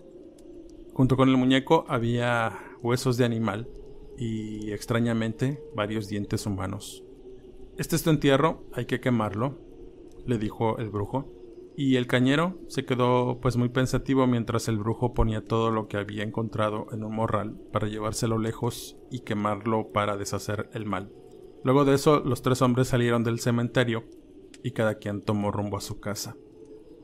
[0.93, 3.69] Junto con el muñeco había huesos de animal
[4.19, 7.05] y extrañamente varios dientes humanos.
[7.77, 9.59] Este es tu entierro, hay que quemarlo,
[10.25, 11.36] le dijo el brujo.
[11.77, 15.99] Y el cañero se quedó pues muy pensativo mientras el brujo ponía todo lo que
[15.99, 21.13] había encontrado en un morral para llevárselo lejos y quemarlo para deshacer el mal.
[21.65, 24.05] Luego de eso los tres hombres salieron del cementerio
[24.63, 26.37] y cada quien tomó rumbo a su casa.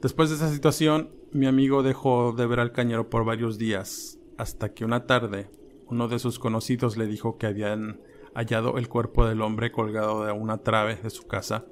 [0.01, 4.73] Después de esa situación, mi amigo dejó de ver al cañero por varios días, hasta
[4.73, 5.51] que una tarde
[5.87, 8.01] uno de sus conocidos le dijo que habían
[8.35, 11.67] hallado el cuerpo del hombre colgado de una trave de su casa.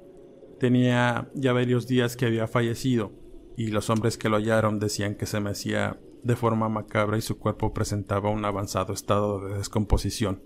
[0.61, 3.11] Tenía ya varios días que había fallecido,
[3.57, 7.39] y los hombres que lo hallaron decían que se mecía de forma macabra y su
[7.39, 10.43] cuerpo presentaba un avanzado estado de descomposición.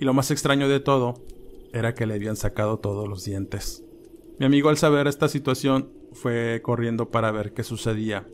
[0.00, 1.14] Y lo más extraño de todo
[1.72, 3.84] era que le habían sacado todos los dientes.
[4.40, 8.26] Mi amigo al saber esta situación fue corriendo para ver qué sucedía.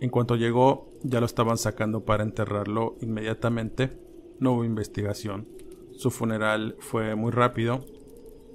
[0.00, 4.00] En cuanto llegó, ya lo estaban sacando para enterrarlo inmediatamente.
[4.40, 5.46] No hubo investigación.
[5.92, 7.86] Su funeral fue muy rápido.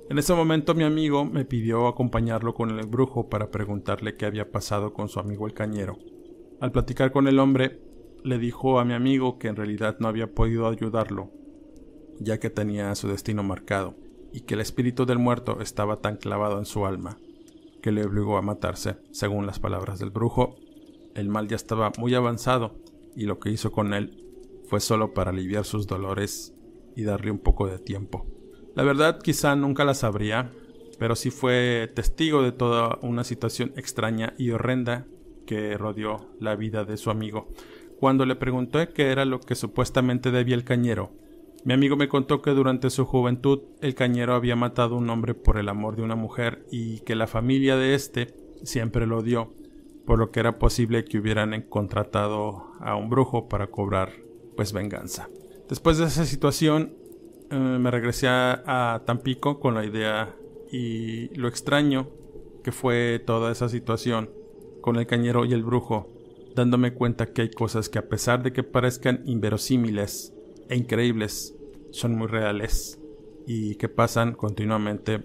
[0.10, 4.52] En ese momento mi amigo me pidió acompañarlo con el brujo para preguntarle qué había
[4.52, 5.98] pasado con su amigo el cañero.
[6.60, 7.80] Al platicar con el hombre,
[8.24, 11.32] le dijo a mi amigo que en realidad no había podido ayudarlo,
[12.20, 13.96] ya que tenía su destino marcado,
[14.32, 17.18] y que el espíritu del muerto estaba tan clavado en su alma
[17.82, 18.98] que le obligó a matarse.
[19.12, 20.56] Según las palabras del brujo,
[21.16, 22.76] el mal ya estaba muy avanzado
[23.16, 24.24] y lo que hizo con él
[24.66, 26.54] fue solo para aliviar sus dolores
[26.96, 28.26] y darle un poco de tiempo.
[28.76, 30.52] La verdad quizá nunca la sabría,
[30.98, 35.06] pero sí fue testigo de toda una situación extraña y horrenda
[35.46, 37.50] que rodeó la vida de su amigo.
[38.00, 41.12] Cuando le pregunté qué era lo que supuestamente debía el cañero,
[41.64, 45.36] mi amigo me contó que durante su juventud el cañero había matado a un hombre
[45.36, 49.54] por el amor de una mujer y que la familia de éste siempre lo odió,
[50.06, 54.14] por lo que era posible que hubieran contratado a un brujo para cobrar
[54.56, 55.30] pues venganza.
[55.70, 56.96] Después de esa situación
[57.52, 60.36] eh, me regresé a Tampico con la idea
[60.72, 62.10] y lo extraño
[62.64, 64.30] que fue toda esa situación
[64.82, 66.08] con el cañero y el brujo,
[66.56, 70.34] dándome cuenta que hay cosas que a pesar de que parezcan inverosímiles,
[70.70, 71.56] e increíbles
[71.92, 73.00] son muy reales
[73.46, 75.22] y que pasan continuamente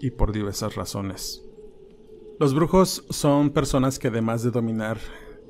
[0.00, 1.44] y por diversas razones.
[2.38, 4.98] Los brujos son personas que además de dominar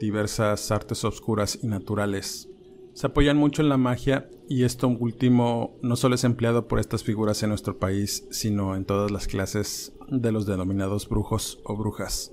[0.01, 2.49] diversas artes oscuras y naturales,
[2.95, 7.03] se apoyan mucho en la magia y esto último no solo es empleado por estas
[7.03, 12.33] figuras en nuestro país, sino en todas las clases de los denominados brujos o brujas.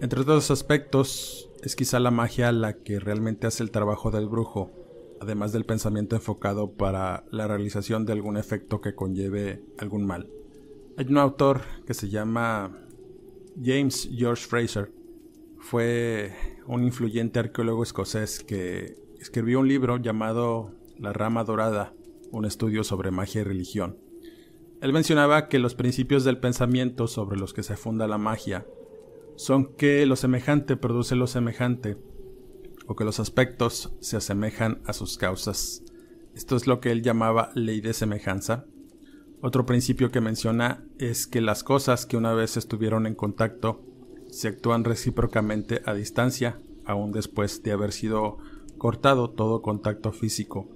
[0.00, 4.72] Entre otros aspectos, es quizá la magia la que realmente hace el trabajo del brujo,
[5.20, 10.28] además del pensamiento enfocado para la realización de algún efecto que conlleve algún mal.
[10.96, 12.76] Hay un autor que se llama
[13.62, 14.90] James George Fraser.
[15.58, 16.32] Fue
[16.66, 21.94] un influyente arqueólogo escocés que escribió un libro llamado La rama dorada,
[22.32, 23.96] un estudio sobre magia y religión.
[24.80, 28.66] Él mencionaba que los principios del pensamiento sobre los que se funda la magia
[29.36, 31.98] son que lo semejante produce lo semejante
[32.88, 35.84] o que los aspectos se asemejan a sus causas.
[36.34, 38.66] Esto es lo que él llamaba ley de semejanza.
[39.40, 43.84] Otro principio que menciona es que las cosas que una vez estuvieron en contacto
[44.30, 48.38] se actúan recíprocamente a distancia, aún después de haber sido
[48.82, 50.66] cortado todo contacto físico.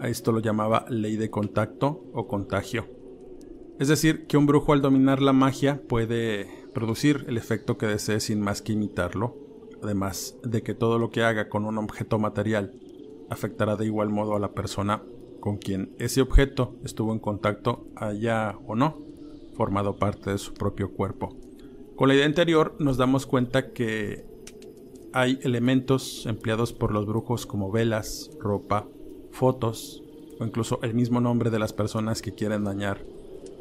[0.00, 2.88] A esto lo llamaba ley de contacto o contagio.
[3.78, 8.18] Es decir, que un brujo al dominar la magia puede producir el efecto que desee
[8.18, 9.36] sin más que imitarlo,
[9.84, 12.72] además de que todo lo que haga con un objeto material
[13.30, 15.04] afectará de igual modo a la persona
[15.38, 18.98] con quien ese objeto estuvo en contacto, haya o no
[19.54, 21.36] formado parte de su propio cuerpo.
[21.94, 24.33] Con la idea anterior nos damos cuenta que
[25.14, 28.86] hay elementos empleados por los brujos como velas, ropa,
[29.30, 30.02] fotos
[30.38, 33.04] o incluso el mismo nombre de las personas que quieren dañar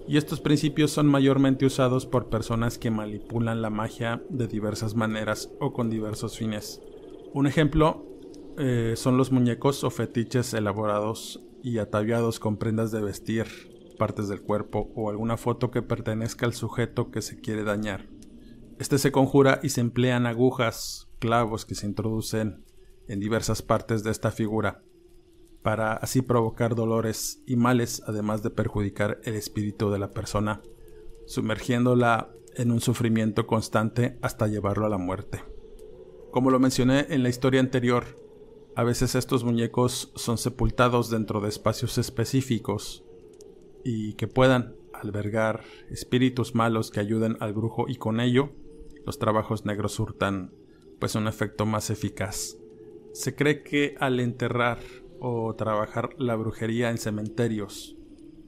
[0.08, 5.50] y estos principios son mayormente usados por personas que manipulan la magia de diversas maneras
[5.60, 6.82] o con diversos fines.
[7.34, 8.06] Un ejemplo
[8.58, 13.46] eh, son los muñecos o fetiches elaborados y ataviados con prendas de vestir,
[13.98, 18.08] partes del cuerpo o alguna foto que pertenezca al sujeto que se quiere dañar.
[18.80, 22.66] Este se conjura y se emplean agujas, clavos que se introducen
[23.08, 24.84] en diversas partes de esta figura
[25.62, 30.62] para así provocar dolores y males, además de perjudicar el espíritu de la persona,
[31.26, 35.46] sumergiéndola en un sufrimiento constante hasta llevarlo a la muerte.
[36.32, 38.04] Como lo mencioné en la historia anterior,
[38.76, 43.06] a veces estos muñecos son sepultados dentro de espacios específicos
[43.86, 48.50] y que puedan albergar espíritus malos que ayuden al brujo y con ello
[49.06, 50.52] los trabajos negros surtan
[51.04, 52.56] pues un efecto más eficaz.
[53.12, 54.80] Se cree que al enterrar
[55.20, 57.98] o trabajar la brujería en cementerios.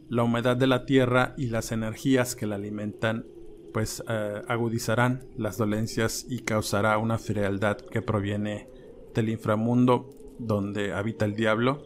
[0.08, 3.26] La humedad de la tierra y las energías que la alimentan
[3.74, 8.70] pues eh, agudizarán las dolencias y causará una frialdad que proviene
[9.14, 11.82] del inframundo donde habita el diablo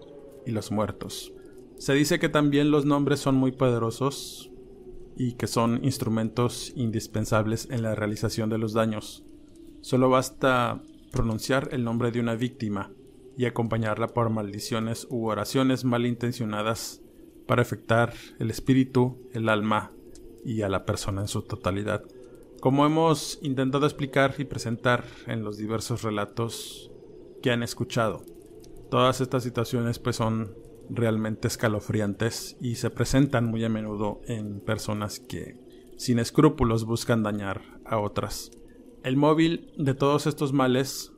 [0.45, 1.34] y los muertos.
[1.79, 4.51] Se dice que también los nombres son muy poderosos
[5.17, 9.25] y que son instrumentos indispensables en la realización de los daños.
[9.82, 12.92] Solo basta pronunciar el nombre de una víctima
[13.38, 17.02] y acompañarla por maldiciones u oraciones malintencionadas
[17.48, 19.92] para afectar el espíritu, el alma
[20.44, 22.04] y a la persona en su totalidad.
[22.62, 26.92] Como hemos intentado explicar y presentar en los diversos relatos
[27.42, 28.24] que han escuchado,
[28.92, 30.54] todas estas situaciones pues son
[30.89, 35.56] realmente escalofriantes y se presentan muy a menudo en personas que
[35.98, 38.52] sin escrúpulos buscan dañar a otras.
[39.04, 41.14] El móvil de todos estos males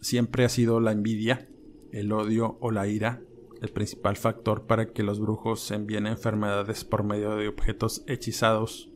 [0.00, 1.48] siempre ha sido la envidia,
[1.90, 3.20] el odio o la ira,
[3.60, 8.88] el principal factor para que los brujos envíen enfermedades por medio de objetos hechizados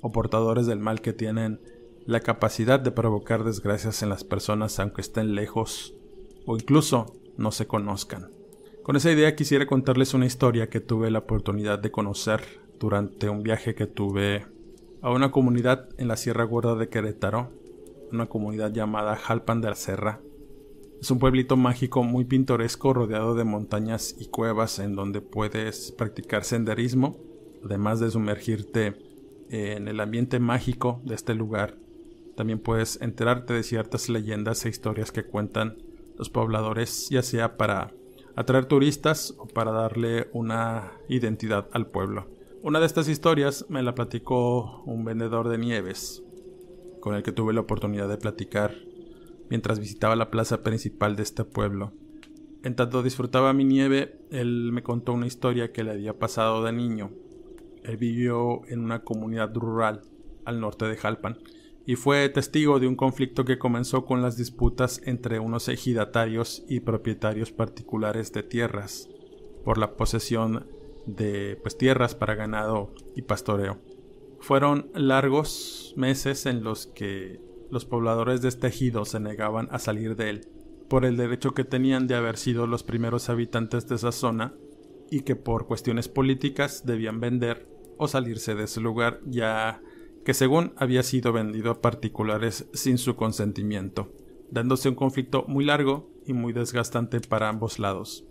[0.00, 1.60] o portadores del mal que tienen
[2.06, 5.94] la capacidad de provocar desgracias en las personas aunque estén lejos
[6.46, 8.30] o incluso no se conozcan.
[8.84, 12.42] Con esa idea quisiera contarles una historia que tuve la oportunidad de conocer
[12.78, 14.46] durante un viaje que tuve
[15.00, 17.50] a una comunidad en la Sierra Gorda de Querétaro,
[18.14, 20.20] una comunidad llamada Jalpan de la Serra,
[21.04, 26.44] es un pueblito mágico muy pintoresco rodeado de montañas y cuevas en donde puedes practicar
[26.44, 27.18] senderismo,
[27.62, 28.96] además de sumergirte
[29.50, 31.76] en el ambiente mágico de este lugar.
[32.36, 35.76] También puedes enterarte de ciertas leyendas e historias que cuentan
[36.16, 37.92] los pobladores, ya sea para
[38.34, 42.28] atraer turistas o para darle una identidad al pueblo.
[42.62, 46.22] Una de estas historias me la platicó un vendedor de nieves,
[47.04, 48.74] con el que tuve la oportunidad de platicar
[49.50, 51.92] mientras visitaba la plaza principal de este pueblo.
[52.62, 56.72] En tanto disfrutaba mi nieve, él me contó una historia que le había pasado de
[56.72, 57.10] niño.
[57.82, 60.00] Él vivió en una comunidad rural
[60.46, 61.36] al norte de Jalpan
[61.84, 66.80] y fue testigo de un conflicto que comenzó con las disputas entre unos ejidatarios y
[66.80, 69.10] propietarios particulares de tierras
[69.62, 70.66] por la posesión
[71.04, 73.76] de pues, tierras para ganado y pastoreo.
[74.40, 77.40] Fueron largos meses en los que
[77.70, 80.48] los pobladores de este ejido se negaban a salir de él,
[80.88, 84.54] por el derecho que tenían de haber sido los primeros habitantes de esa zona
[85.10, 89.80] y que por cuestiones políticas debían vender o salirse de ese lugar ya
[90.24, 94.12] que según había sido vendido a particulares sin su consentimiento,
[94.50, 98.24] dándose un conflicto muy largo y muy desgastante para ambos lados.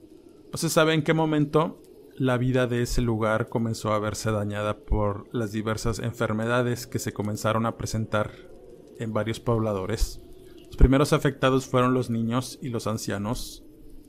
[0.51, 1.82] No se sabe en qué momento
[2.16, 7.14] la vida de ese lugar comenzó a verse dañada por las diversas enfermedades que se
[7.14, 8.32] comenzaron a presentar
[8.99, 10.22] en varios pobladores.
[10.68, 13.64] Los primeros afectados fueron los niños y los ancianos,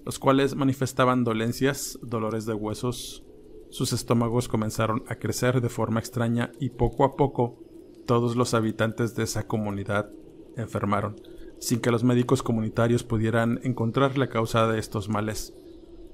[0.04, 3.24] los cuales manifestaban dolencias, dolores de huesos,
[3.70, 7.58] sus estómagos comenzaron a crecer de forma extraña y poco a poco
[8.06, 10.10] todos los habitantes de esa comunidad
[10.56, 11.16] enfermaron,
[11.58, 15.54] sin que los médicos comunitarios pudieran encontrar la causa de estos males.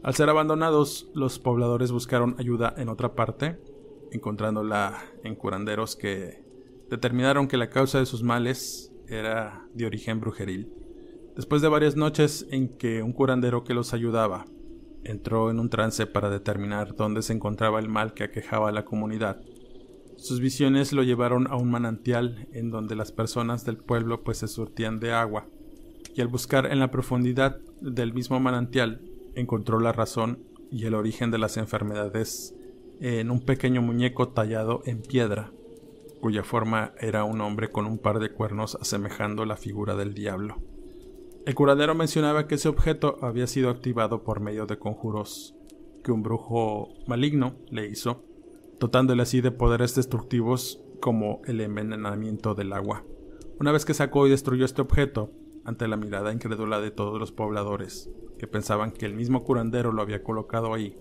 [0.02, 3.58] Al ser abandonados, los pobladores buscaron ayuda en otra parte,
[4.12, 6.42] encontrándola en curanderos que
[6.88, 10.72] determinaron que la causa de sus males era de origen brujeril.
[11.36, 14.46] Después de varias noches en que un curandero que los ayudaba
[15.04, 18.86] entró en un trance para determinar dónde se encontraba el mal que aquejaba a la
[18.86, 19.42] comunidad,
[20.16, 24.48] sus visiones lo llevaron a un manantial en donde las personas del pueblo pues se
[24.48, 25.46] surtían de agua,
[26.14, 31.30] y al buscar en la profundidad del mismo manantial encontró la razón y el origen
[31.30, 32.54] de las enfermedades
[33.00, 35.52] en un pequeño muñeco tallado en piedra,
[36.20, 40.56] cuya forma era un hombre con un par de cuernos asemejando la figura del diablo.
[41.46, 45.54] El curadero mencionaba que ese objeto había sido activado por medio de conjuros
[46.04, 48.22] que un brujo maligno le hizo,
[48.78, 53.04] dotándole así de poderes destructivos como el envenenamiento del agua.
[53.58, 55.32] Una vez que sacó y destruyó este objeto,
[55.64, 60.02] ante la mirada incrédula de todos los pobladores, que pensaban que el mismo curandero lo
[60.02, 60.98] había colocado ahí.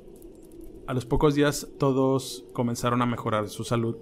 [0.87, 3.97] A los pocos días todos comenzaron a mejorar su salud,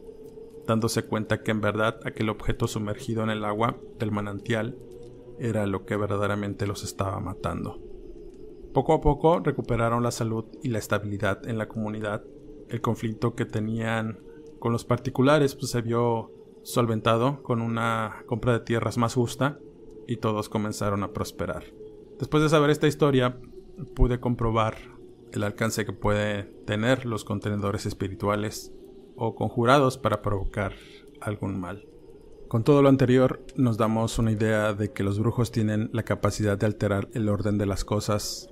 [0.66, 4.78] dándose cuenta que en verdad aquel objeto sumergido en el agua del manantial
[5.40, 7.80] era lo que verdaderamente los estaba matando.
[8.74, 12.24] Poco a poco recuperaron la salud y la estabilidad en la comunidad.
[12.70, 14.20] El conflicto que tenían
[14.60, 16.32] con los particulares pues, se vio
[16.64, 19.60] solventado con una compra de tierras más justa
[20.08, 21.66] y todos comenzaron a prosperar.
[22.18, 23.38] Después de saber esta historia,
[23.94, 24.78] pude comprobar
[25.34, 28.72] el alcance que pueden tener los contenedores espirituales
[29.16, 30.74] o conjurados para provocar
[31.22, 31.86] algún mal.
[32.48, 36.58] Con todo lo anterior, nos damos una idea de que los brujos tienen la capacidad
[36.58, 38.50] de alterar el orden de las cosas,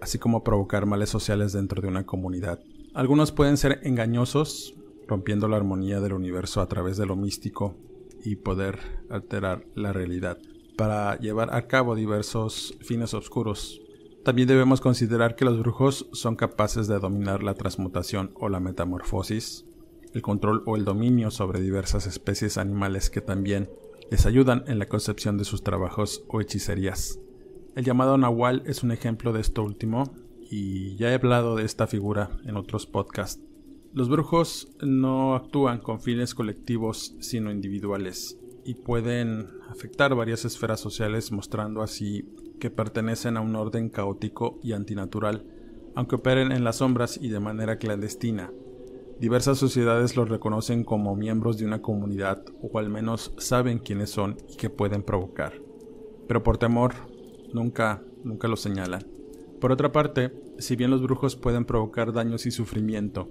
[0.00, 2.58] así como provocar males sociales dentro de una comunidad.
[2.94, 4.74] Algunos pueden ser engañosos,
[5.06, 7.76] rompiendo la armonía del universo a través de lo místico
[8.24, 10.38] y poder alterar la realidad
[10.78, 13.82] para llevar a cabo diversos fines oscuros.
[14.24, 19.66] También debemos considerar que los brujos son capaces de dominar la transmutación o la metamorfosis,
[20.14, 23.68] el control o el dominio sobre diversas especies animales que también
[24.08, 27.18] les ayudan en la concepción de sus trabajos o hechicerías.
[27.74, 30.04] El llamado Nahual es un ejemplo de esto último
[30.48, 33.42] y ya he hablado de esta figura en otros podcasts.
[33.92, 41.32] Los brujos no actúan con fines colectivos sino individuales y pueden afectar varias esferas sociales
[41.32, 42.28] mostrando así
[42.58, 45.44] que pertenecen a un orden caótico y antinatural,
[45.94, 48.50] aunque operen en las sombras y de manera clandestina.
[49.20, 54.36] Diversas sociedades los reconocen como miembros de una comunidad o al menos saben quiénes son
[54.48, 55.54] y qué pueden provocar.
[56.28, 56.94] Pero por temor,
[57.52, 59.04] nunca, nunca los señalan.
[59.60, 63.28] Por otra parte, si bien los brujos pueden provocar daños y sufrimiento,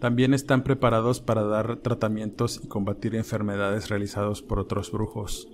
[0.00, 5.48] también están preparados para dar tratamientos y combatir enfermedades realizados por otros brujos,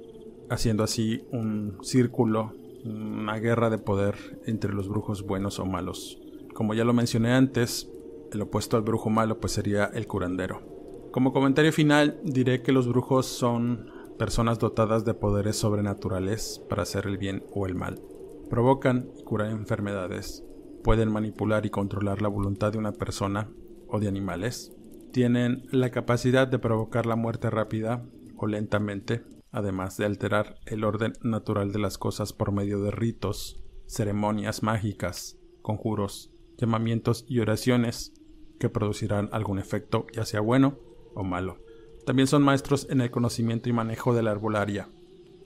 [0.48, 4.14] haciendo así un círculo, una guerra de poder
[4.46, 6.20] entre los brujos buenos o malos.
[6.54, 7.90] Como ya lo mencioné antes,
[8.32, 10.62] el opuesto al brujo malo pues sería el curandero.
[11.10, 17.06] Como comentario final diré que los brujos son personas dotadas de poderes sobrenaturales para hacer
[17.06, 18.00] el bien o el mal.
[18.48, 20.44] Provocan y curan enfermedades,
[20.84, 23.50] pueden manipular y controlar la voluntad de una persona
[23.88, 24.72] o de animales,
[25.12, 28.04] tienen la capacidad de provocar la muerte rápida
[28.36, 33.62] o lentamente, además de alterar el orden natural de las cosas por medio de ritos,
[33.86, 38.12] ceremonias mágicas, conjuros, llamamientos y oraciones
[38.58, 40.78] que producirán algún efecto, ya sea bueno
[41.14, 41.58] o malo.
[42.04, 44.88] También son maestros en el conocimiento y manejo de la herbolaria.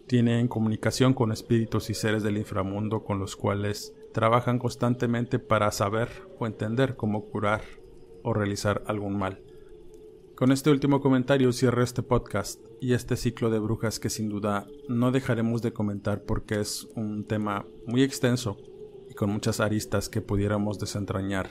[0.06, 6.08] Tienen comunicación con espíritus y seres del inframundo con los cuales trabajan constantemente para saber
[6.38, 7.62] o entender cómo curar
[8.22, 9.42] o realizar algún mal.
[10.40, 14.66] Con este último comentario cierro este podcast y este ciclo de brujas que sin duda
[14.88, 18.56] no dejaremos de comentar porque es un tema muy extenso
[19.10, 21.50] y con muchas aristas que pudiéramos desentrañar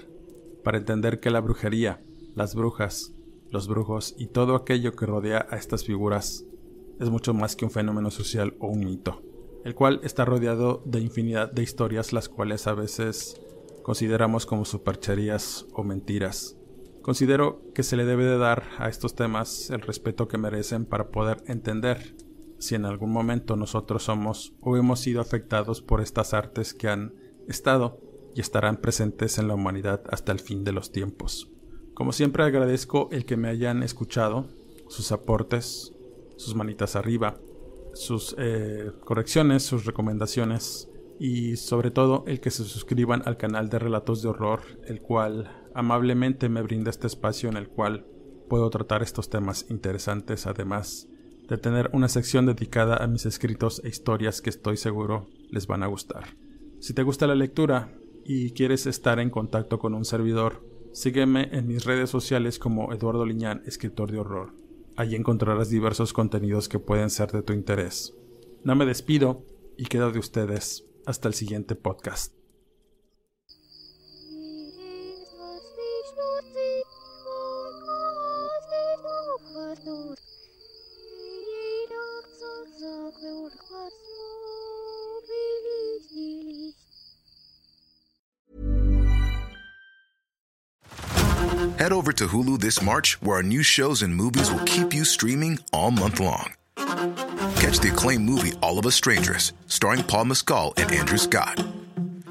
[0.64, 2.02] para entender que la brujería,
[2.34, 3.14] las brujas,
[3.52, 6.46] los brujos y todo aquello que rodea a estas figuras
[7.00, 9.22] es mucho más que un fenómeno social o un mito,
[9.66, 13.40] el cual está rodeado de infinidad de historias las cuales a veces
[13.84, 16.59] consideramos como supercherías o mentiras
[17.02, 21.10] Considero que se le debe de dar a estos temas el respeto que merecen para
[21.10, 22.16] poder entender
[22.60, 27.14] si en algún momento nosotros somos o hemos sido afectados por estas artes que han
[27.48, 28.02] estado
[28.36, 31.50] y estarán presentes en la humanidad hasta el fin de los tiempos.
[31.94, 34.48] Como siempre agradezco el que me hayan escuchado,
[34.88, 35.94] sus aportes,
[36.36, 37.40] sus manitas arriba,
[37.94, 40.90] sus eh, correcciones, sus recomendaciones
[41.20, 45.59] y sobre todo el que se suscriban al canal de Relatos de Horror, el cual
[45.74, 48.06] amablemente me brinda este espacio en el cual
[48.48, 51.08] puedo tratar estos temas interesantes, además
[51.48, 55.84] de tener una sección dedicada a mis escritos e historias que estoy seguro les van
[55.84, 56.38] a gustar.
[56.80, 57.92] Si te gusta la lectura
[58.24, 60.64] y quieres estar en contacto con un servidor,
[60.94, 64.54] sígueme en mis redes sociales como Eduardo Liñán, escritor de horror.
[64.96, 68.14] Allí encontrarás diversos contenidos que pueden ser de tu interés.
[68.64, 69.46] No me despido
[69.78, 70.86] y quedo de ustedes.
[71.06, 72.39] Hasta el siguiente podcast.
[91.78, 95.06] Head over to Hulu this March, where our new shows and movies will keep you
[95.06, 96.54] streaming all month long.
[96.76, 101.64] Catch the acclaimed movie All of Us Strangers, starring Paul Mescal and Andrew Scott.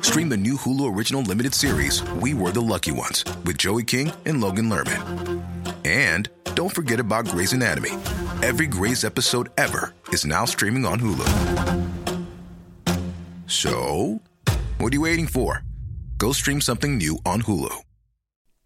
[0.03, 4.13] Stream the new Hulu original limited series We Were the Lucky Ones with Joey King
[4.27, 5.43] and Logan Lerman.
[5.85, 6.29] And
[6.59, 7.91] don't forget about Grey's Anatomy.
[8.43, 11.29] Every Grey's episode ever is now streaming on Hulu.
[13.47, 14.21] So,
[14.79, 15.63] what are you waiting for?
[16.17, 17.73] Go stream something new on Hulu.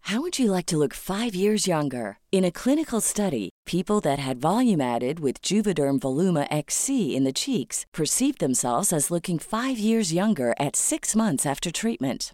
[0.07, 2.17] How would you like to look five years younger?
[2.31, 7.31] In a clinical study, people that had volume added with Juvederm Voluma XC in the
[7.31, 12.33] cheeks perceived themselves as looking five years younger at six months after treatment.